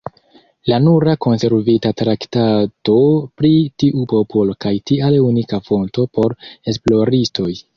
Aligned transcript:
La 0.71 0.77
nura 0.85 1.11
konservita 1.25 1.91
traktato 2.01 2.95
pri 3.41 3.51
tiu 3.83 4.07
popolo 4.15 4.57
kaj 4.67 4.73
tial 4.93 5.19
unika 5.29 5.61
fonto 5.69 6.07
por 6.19 6.37
esploristoj. 6.75 7.51